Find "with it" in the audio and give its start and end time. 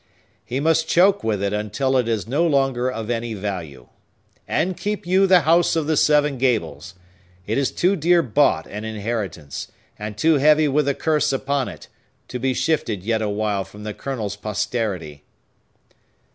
1.23-1.53